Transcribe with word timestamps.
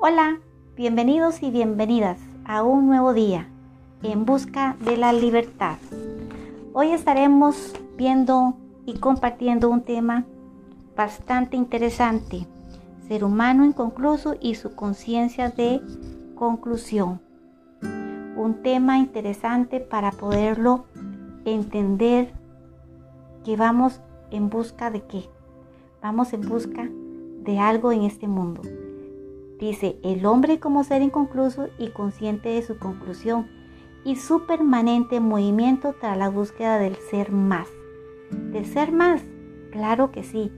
Hola, 0.00 0.38
bienvenidos 0.76 1.42
y 1.42 1.50
bienvenidas 1.50 2.20
a 2.44 2.62
un 2.62 2.86
nuevo 2.86 3.14
día 3.14 3.48
en 4.04 4.24
busca 4.24 4.76
de 4.78 4.96
la 4.96 5.12
libertad. 5.12 5.78
Hoy 6.72 6.92
estaremos 6.92 7.74
viendo 7.96 8.54
y 8.86 9.00
compartiendo 9.00 9.68
un 9.68 9.82
tema 9.82 10.24
bastante 10.96 11.56
interesante, 11.56 12.46
ser 13.08 13.24
humano 13.24 13.64
inconcluso 13.64 14.36
y 14.40 14.54
su 14.54 14.76
conciencia 14.76 15.50
de 15.50 15.80
conclusión. 16.36 17.20
Un 18.36 18.62
tema 18.62 18.98
interesante 18.98 19.80
para 19.80 20.12
poderlo 20.12 20.84
entender 21.44 22.32
que 23.44 23.56
vamos 23.56 24.00
en 24.30 24.48
busca 24.48 24.92
de 24.92 25.02
qué. 25.02 25.24
Vamos 26.00 26.32
en 26.34 26.48
busca 26.48 26.88
de 26.88 27.58
algo 27.58 27.90
en 27.90 28.02
este 28.02 28.28
mundo. 28.28 28.62
Dice, 29.58 29.98
el 30.04 30.24
hombre 30.24 30.60
como 30.60 30.84
ser 30.84 31.02
inconcluso 31.02 31.68
y 31.78 31.88
consciente 31.88 32.48
de 32.50 32.62
su 32.62 32.78
conclusión 32.78 33.48
y 34.04 34.14
su 34.14 34.46
permanente 34.46 35.18
movimiento 35.18 35.94
tras 36.00 36.16
la 36.16 36.28
búsqueda 36.28 36.78
del 36.78 36.94
ser 37.10 37.32
más. 37.32 37.68
¿Del 38.52 38.66
ser 38.66 38.92
más? 38.92 39.20
Claro 39.72 40.12
que 40.12 40.22
sí. 40.22 40.52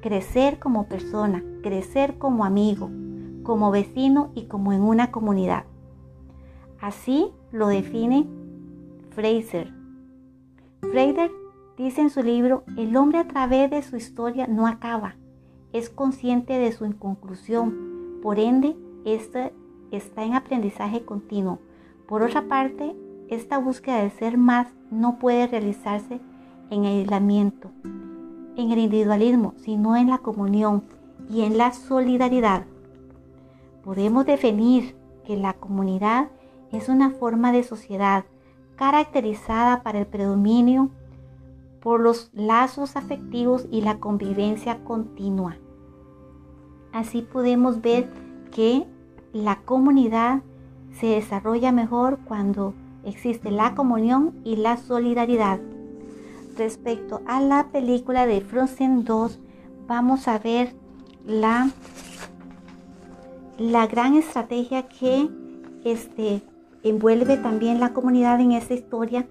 Crecer 0.00 0.58
como 0.58 0.88
persona, 0.88 1.44
crecer 1.62 2.16
como 2.16 2.44
amigo, 2.44 2.90
como 3.42 3.70
vecino 3.70 4.30
y 4.34 4.44
como 4.44 4.72
en 4.72 4.80
una 4.80 5.10
comunidad. 5.10 5.64
Así 6.80 7.32
lo 7.52 7.68
define 7.68 8.26
Fraser. 9.10 9.72
Fraser 10.80 11.30
dice 11.76 12.00
en 12.00 12.10
su 12.10 12.22
libro, 12.22 12.64
el 12.78 12.96
hombre 12.96 13.18
a 13.18 13.28
través 13.28 13.70
de 13.70 13.82
su 13.82 13.96
historia 13.96 14.46
no 14.46 14.66
acaba, 14.66 15.16
es 15.72 15.90
consciente 15.90 16.54
de 16.54 16.72
su 16.72 16.86
inconclusión 16.86 17.95
por 18.22 18.38
ende, 18.38 18.76
este 19.04 19.52
está 19.90 20.24
en 20.24 20.34
aprendizaje 20.34 21.04
continuo. 21.04 21.58
Por 22.06 22.22
otra 22.22 22.48
parte, 22.48 22.96
esta 23.28 23.58
búsqueda 23.58 24.02
de 24.02 24.10
ser 24.10 24.38
más 24.38 24.68
no 24.90 25.18
puede 25.18 25.46
realizarse 25.46 26.20
en 26.70 26.84
el 26.84 27.00
aislamiento, 27.00 27.70
en 28.56 28.70
el 28.70 28.78
individualismo, 28.78 29.54
sino 29.58 29.96
en 29.96 30.08
la 30.08 30.18
comunión 30.18 30.84
y 31.30 31.42
en 31.42 31.58
la 31.58 31.72
solidaridad. 31.72 32.64
Podemos 33.84 34.26
definir 34.26 34.96
que 35.24 35.36
la 35.36 35.54
comunidad 35.54 36.28
es 36.72 36.88
una 36.88 37.10
forma 37.10 37.52
de 37.52 37.62
sociedad 37.62 38.24
caracterizada 38.76 39.82
para 39.82 39.98
el 39.98 40.06
predominio 40.06 40.90
por 41.80 42.00
los 42.00 42.30
lazos 42.32 42.96
afectivos 42.96 43.66
y 43.70 43.80
la 43.80 43.98
convivencia 43.98 44.82
continua. 44.84 45.56
Así 46.96 47.20
podemos 47.20 47.82
ver 47.82 48.08
que 48.50 48.86
la 49.34 49.56
comunidad 49.66 50.40
se 50.98 51.08
desarrolla 51.08 51.70
mejor 51.70 52.20
cuando 52.24 52.72
existe 53.04 53.50
la 53.50 53.74
comunión 53.74 54.32
y 54.44 54.56
la 54.56 54.78
solidaridad. 54.78 55.60
Respecto 56.56 57.20
a 57.26 57.42
la 57.42 57.66
película 57.70 58.24
de 58.24 58.40
Frozen 58.40 59.04
2, 59.04 59.38
vamos 59.86 60.26
a 60.26 60.38
ver 60.38 60.74
la, 61.26 61.68
la 63.58 63.86
gran 63.86 64.14
estrategia 64.14 64.88
que 64.88 65.28
este, 65.84 66.40
envuelve 66.82 67.36
también 67.36 67.78
la 67.78 67.92
comunidad 67.92 68.40
en 68.40 68.52
esta 68.52 68.72
historia. 68.72 69.26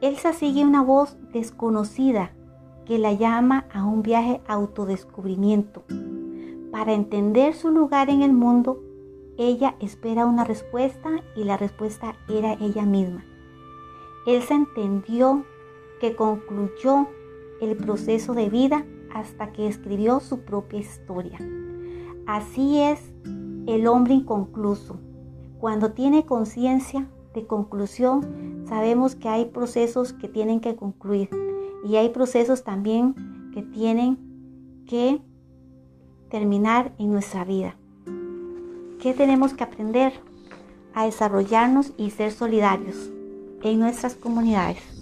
Elsa 0.00 0.32
sigue 0.32 0.64
una 0.64 0.84
voz 0.84 1.16
desconocida 1.32 2.30
que 2.86 3.00
la 3.00 3.12
llama 3.12 3.64
a 3.74 3.84
un 3.84 4.02
viaje 4.02 4.40
autodescubrimiento. 4.46 5.82
Para 6.72 6.94
entender 6.94 7.54
su 7.54 7.70
lugar 7.70 8.08
en 8.08 8.22
el 8.22 8.32
mundo, 8.32 8.82
ella 9.36 9.76
espera 9.78 10.24
una 10.24 10.42
respuesta 10.42 11.22
y 11.36 11.44
la 11.44 11.58
respuesta 11.58 12.16
era 12.30 12.54
ella 12.54 12.86
misma. 12.86 13.24
Elsa 14.26 14.54
entendió 14.54 15.44
que 16.00 16.16
concluyó 16.16 17.08
el 17.60 17.76
proceso 17.76 18.32
de 18.32 18.48
vida 18.48 18.86
hasta 19.14 19.52
que 19.52 19.68
escribió 19.68 20.20
su 20.20 20.40
propia 20.40 20.80
historia. 20.80 21.38
Así 22.26 22.80
es 22.80 23.12
el 23.66 23.86
hombre 23.86 24.14
inconcluso. 24.14 24.98
Cuando 25.60 25.92
tiene 25.92 26.24
conciencia 26.24 27.06
de 27.34 27.46
conclusión, 27.46 28.64
sabemos 28.66 29.14
que 29.14 29.28
hay 29.28 29.44
procesos 29.44 30.14
que 30.14 30.28
tienen 30.28 30.60
que 30.60 30.74
concluir 30.74 31.28
y 31.84 31.96
hay 31.96 32.08
procesos 32.08 32.64
también 32.64 33.14
que 33.52 33.62
tienen 33.62 34.18
que 34.86 35.20
terminar 36.32 36.92
en 36.98 37.12
nuestra 37.12 37.44
vida. 37.44 37.76
¿Qué 39.02 39.12
tenemos 39.12 39.52
que 39.52 39.64
aprender? 39.64 40.14
A 40.94 41.04
desarrollarnos 41.04 41.92
y 41.98 42.10
ser 42.10 42.32
solidarios 42.32 43.10
en 43.62 43.78
nuestras 43.78 44.14
comunidades. 44.14 45.01